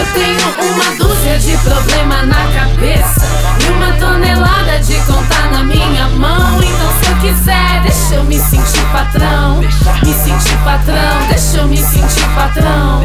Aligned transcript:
Eu 0.00 0.06
tenho 0.14 0.72
uma 0.72 0.96
dúzia 0.96 1.38
de 1.38 1.58
problema 1.58 2.22
na 2.22 2.46
cabeça 2.54 3.20
E 3.60 3.70
uma 3.70 3.92
tonelada 3.98 4.78
de 4.78 4.94
contar 5.00 5.50
na 5.52 5.62
minha 5.62 6.08
mão. 6.08 6.58
Então 6.58 6.90
se 7.02 7.10
eu 7.10 7.16
quiser, 7.16 7.82
deixa 7.82 8.14
eu 8.14 8.24
me 8.24 8.38
sentir 8.38 8.82
patrão. 8.92 9.60
Me 9.60 10.14
sentir 10.14 10.56
patrão, 10.64 11.26
deixa 11.28 11.58
eu 11.58 11.68
me 11.68 11.76
sentir 11.76 12.26
patrão. 12.34 13.02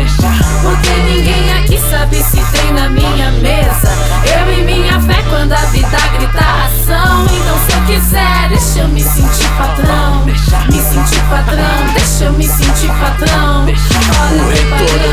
Porque 0.62 0.90
ninguém 1.02 1.54
aqui 1.60 1.78
sabe 1.78 2.16
se 2.24 2.38
tem 2.38 2.72
na 2.72 2.88
minha 2.88 3.30
mesa. 3.32 3.92
Eu 4.24 4.54
e 4.54 4.64
minha 4.64 4.98
fé 5.02 5.22
quando 5.30 5.52
a 5.52 5.66
vida 5.66 5.98
grita 6.18 6.46
ação. 6.66 7.26
Então 7.26 7.58
se 7.66 7.74
eu 7.74 7.82
quiser, 7.88 8.48
deixa 8.48 8.80
eu 8.80 8.88
me 8.88 9.04
sentir 9.04 9.50
patrão. 9.58 10.24
Me 10.26 10.82
sentir 10.82 11.22
patrão, 11.30 11.94
deixa 11.94 12.24
eu 12.24 12.34
me 12.34 12.48
sentir 12.48 12.88
patrão. 12.88 13.66
Olha, 13.66 15.05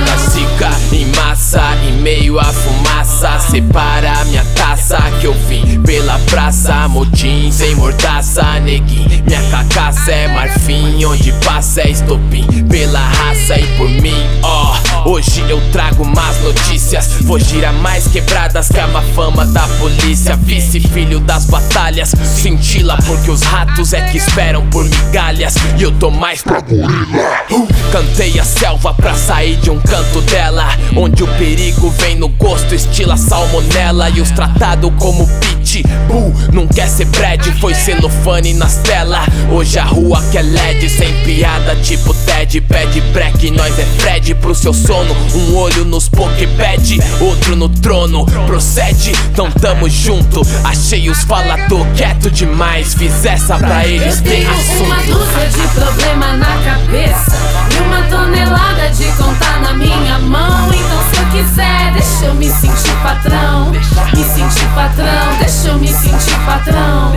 fumaça. 3.23 3.51
Separa 3.53 4.25
minha 4.25 4.45
taça 4.57 4.99
que 5.21 5.27
eu 5.27 5.35
vim 5.35 5.81
pela 5.83 6.19
praça. 6.31 6.89
Motim 6.89 7.51
sem 7.51 7.75
mordaça, 7.75 8.59
neguinho. 8.61 9.23
Minha 9.25 9.43
cacaça 9.51 10.11
é 10.11 10.29
marfim, 10.29 11.05
onde 11.05 11.33
passa 11.45 11.83
é 11.83 11.91
estopim. 11.91 12.47
Pela 12.69 13.01
raça 13.01 13.59
e 13.59 13.67
por 13.77 13.89
mim, 13.89 14.27
ó. 14.43 14.52
Hoje 15.05 15.45
eu 15.49 15.61
trago 15.73 16.05
más 16.05 16.41
notícias. 16.43 17.09
Vou 17.23 17.39
girar 17.39 17.73
mais 17.73 18.07
quebradas 18.07 18.69
que 18.69 18.79
a 18.79 18.87
fama 19.15 19.45
da 19.47 19.67
polícia. 19.79 20.37
Vice 20.37 20.79
filho 20.79 21.19
das 21.19 21.47
batalhas. 21.47 22.13
Cintila 22.37 22.97
porque 23.05 23.31
os 23.31 23.43
ratos 23.43 23.93
é 23.93 24.01
que 24.03 24.17
esperam 24.17 24.65
por 24.69 24.85
migalhas. 24.85 25.57
E 25.77 25.83
eu 25.83 25.91
tô 25.93 26.11
mais 26.11 26.43
pra 26.43 26.61
gorila. 26.61 27.45
Cantei 27.91 28.39
a 28.39 28.45
selva 28.45 28.95
pra 28.95 29.15
sair 29.15 29.57
de 29.57 29.71
um 29.71 29.81
canto 29.81 30.21
dela. 30.23 30.69
Onde 30.97 31.25
o 31.25 31.29
perigo 31.37 31.91
vem 31.99 32.17
no 32.17 32.29
gosto, 32.29 32.75
estila 32.75 33.17
salmonela. 33.17 34.09
E 34.11 34.21
os 34.21 34.31
tratado 34.31 34.91
como 34.93 35.27
pitbull. 35.41 36.33
Não 36.53 36.67
quer 36.67 36.89
ser 36.89 37.07
Brad, 37.07 37.45
foi 37.61 37.75
celofane 37.75 38.55
nas 38.55 38.77
telas. 38.77 39.27
Hoje 39.51 39.79
a 39.79 39.85
rua 39.85 40.23
que 40.31 40.39
é 40.39 40.43
LED, 40.43 40.89
sem 40.89 41.13
piada, 41.25 41.75
tipo 41.77 42.15
Ted. 42.15 42.61
Pede 42.61 43.01
break, 43.13 43.51
nós 43.51 43.79
é 43.79 43.85
Fred 43.99 44.35
pro 44.37 44.55
seu 44.55 44.73
sono. 44.93 45.17
Um 45.35 45.57
olho 45.57 45.85
nos 45.87 46.09
Poképad, 46.09 47.01
outro 47.21 47.57
no 47.57 47.69
trono. 47.69 48.27
Procede, 48.47 49.13
então 49.31 49.51
tamo 49.51 49.89
junto. 49.89 50.43
Achei 50.65 51.09
os 51.09 51.25
falador 51.25 51.87
quieto 51.97 52.31
demais. 52.31 52.95
Fiz 52.95 53.25
essa 53.25 53.57
pra 53.57 53.87
eles, 53.87 54.19
Eu 54.19 54.23
tem 54.23 54.33
tenho 54.45 54.51
assunto. 54.51 54.85
uma 54.85 54.97
dúzia 54.97 55.49
de 55.49 55.69
problema 55.69 56.33
na 56.37 56.47
cabeça 56.63 57.37
E 57.75 57.81
uma 57.81 58.03
tonelada 58.03 58.91
de 58.91 59.05
conta 59.13 59.59
na 59.63 59.73
minha 59.75 60.19
mão 60.19 60.69
Então 60.69 61.03
se 61.11 61.21
eu 61.21 61.27
quiser, 61.43 61.93
deixa 61.93 62.27
eu 62.27 62.35
me 62.35 62.51
sentir 62.51 62.95
patrão 63.03 63.71
Me 63.71 64.25
sentir 64.25 64.67
patrão, 64.75 65.39
deixa 65.39 65.69
eu 65.69 65.79
me 65.79 65.89
sentir 65.89 66.37
patrão 66.45 67.13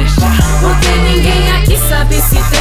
Porque 0.62 0.92
ninguém 1.04 1.52
aqui 1.58 1.78
sabe 1.90 2.16
se 2.22 2.36
tem 2.36 2.55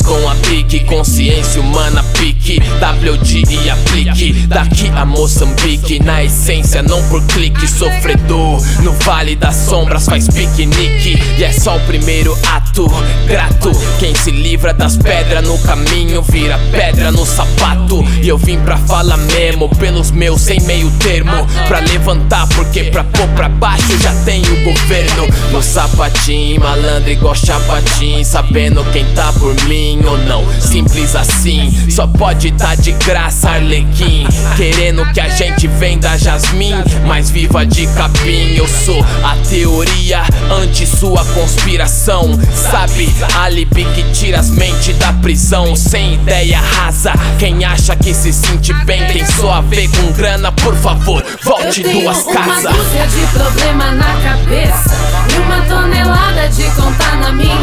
com 0.00 0.28
a 0.28 0.34
pique 0.36 0.80
Consciência 0.84 1.60
humana 1.60 2.02
pique 2.14 2.58
WD 2.58 3.44
e 3.50 3.68
aplique 3.68 4.11
Daqui 4.30 4.88
a 4.94 5.04
Moçambique 5.04 5.98
Na 6.02 6.22
essência 6.22 6.82
não 6.82 7.02
por 7.08 7.22
clique. 7.26 7.66
Sofredor 7.66 8.62
No 8.82 8.92
vale 8.92 9.34
das 9.34 9.56
sombras 9.56 10.06
faz 10.06 10.28
piquenique. 10.28 11.20
E 11.38 11.44
é 11.44 11.52
só 11.52 11.76
o 11.76 11.80
primeiro 11.80 12.36
ato 12.48 12.86
Grato. 13.26 13.72
Quem 13.98 14.14
se 14.14 14.30
livra 14.30 14.72
das 14.72 14.96
pedras 14.96 15.46
no 15.46 15.58
caminho 15.58 16.22
Vira 16.22 16.58
pedra 16.70 17.10
no 17.10 17.26
sapato. 17.26 18.04
E 18.22 18.28
eu 18.28 18.38
vim 18.38 18.58
pra 18.60 18.76
falar 18.76 19.16
mesmo 19.16 19.68
Pelos 19.76 20.10
meus 20.10 20.40
sem 20.42 20.60
meio 20.62 20.90
termo. 20.98 21.46
Pra 21.66 21.80
levantar 21.80 22.46
porque 22.48 22.84
pra 22.84 23.02
pôr 23.04 23.26
pra 23.28 23.48
baixo 23.48 23.98
Já 24.00 24.14
tem 24.24 24.42
o 24.42 24.64
governo. 24.64 25.26
No 25.50 25.62
sapatinho 25.62 26.60
malandro 26.60 27.10
igual 27.10 27.34
chapatim 27.34 28.22
Sabendo 28.22 28.84
quem 28.92 29.04
tá 29.14 29.32
por 29.32 29.54
mim 29.64 30.00
ou 30.04 30.18
não. 30.18 30.44
Simples 30.60 31.16
assim 31.16 31.72
Só 31.90 32.06
pode 32.06 32.52
tá 32.52 32.74
de 32.74 32.92
graça 32.92 33.50
Arlequim 33.50 34.11
Querendo 34.56 35.04
que 35.12 35.20
a 35.20 35.28
gente 35.28 35.66
venda 35.66 36.16
jasmim 36.18 36.74
Mas 37.06 37.30
viva 37.30 37.64
de 37.64 37.86
capim. 37.88 38.54
Eu 38.54 38.66
sou 38.68 39.04
a 39.24 39.36
teoria 39.48 40.22
anti 40.50 40.86
sua 40.86 41.24
conspiração. 41.26 42.38
Sabe, 42.54 43.12
alibi 43.40 43.84
que 43.94 44.02
tira 44.12 44.40
as 44.40 44.50
mentes 44.50 44.96
da 44.98 45.12
prisão. 45.14 45.74
Sem 45.74 46.14
ideia 46.14 46.60
rasa 46.60 47.12
Quem 47.38 47.64
acha 47.64 47.96
que 47.96 48.12
se 48.14 48.32
sente 48.32 48.72
bem 48.84 49.04
Tem 49.06 49.24
só 49.24 49.54
a 49.54 49.60
ver 49.60 49.88
com 49.88 50.12
grana. 50.12 50.52
Por 50.52 50.74
favor, 50.76 51.24
volte 51.42 51.80
Eu 51.82 51.88
tenho 51.88 52.02
duas 52.02 52.22
uma 52.24 52.34
casas. 52.34 52.72
dúzia 52.76 53.06
de 53.06 53.26
problema 53.32 53.92
na 53.92 54.14
cabeça 54.22 54.96
E 55.34 55.38
uma 55.40 55.62
tonelada 55.62 56.48
de 56.48 56.64
conta 56.70 57.16
na 57.16 57.32
minha 57.32 57.61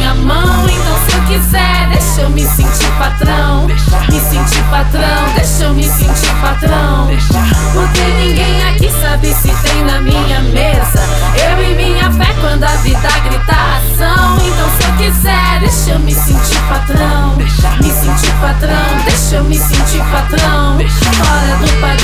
não 20.50 20.80
Fora 20.90 21.58
do 21.58 21.82
padrão. 21.82 21.99